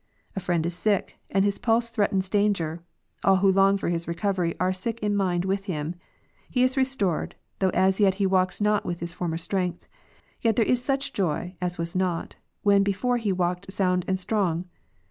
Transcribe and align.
A 0.35 0.39
friend 0.39 0.65
is 0.65 0.73
sick, 0.73 1.17
and 1.29 1.45
his 1.45 1.59
pulse 1.59 1.91
threatens 1.91 2.27
danger; 2.27 2.81
all 3.23 3.35
who 3.35 3.51
long 3.51 3.77
for 3.77 3.89
his 3.89 4.07
recovery, 4.07 4.55
are 4.59 4.73
sick 4.73 4.99
in 5.03 5.15
mind 5.15 5.45
with 5.45 5.65
him. 5.65 5.93
He 6.49 6.63
is 6.63 6.75
restored, 6.75 7.35
though 7.59 7.69
as 7.75 7.99
yet 7.99 8.15
he 8.15 8.25
walks 8.25 8.59
not 8.59 8.83
with 8.83 8.99
his 8.99 9.13
former 9.13 9.37
strength; 9.37 9.87
yet 10.41 10.55
there 10.55 10.65
is 10.65 10.83
such 10.83 11.13
joy, 11.13 11.55
as 11.61 11.77
was 11.77 11.95
not, 11.95 12.35
when 12.63 12.81
before 12.81 13.17
he 13.17 13.31
walked 13.31 13.71
sound 13.71 14.03
and 14.07 14.19
strong. 14.19 14.65